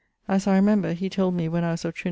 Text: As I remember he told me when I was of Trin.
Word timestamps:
As 0.27 0.47
I 0.47 0.55
remember 0.55 0.93
he 0.93 1.11
told 1.11 1.35
me 1.35 1.47
when 1.47 1.63
I 1.63 1.69
was 1.73 1.85
of 1.85 1.93
Trin. 1.93 1.99